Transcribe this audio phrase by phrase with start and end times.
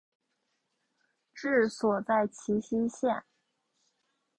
[1.31, 3.23] 治所在齐熙县。